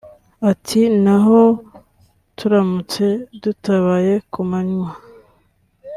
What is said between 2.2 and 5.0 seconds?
turamutse dutabaye ku manywa